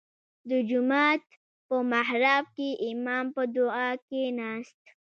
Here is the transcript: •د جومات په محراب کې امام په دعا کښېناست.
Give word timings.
•د 0.49 0.51
جومات 0.69 1.23
په 1.67 1.75
محراب 1.91 2.45
کې 2.57 2.69
امام 2.89 3.25
په 3.35 3.43
دعا 3.55 3.89
کښېناست. 4.05 4.81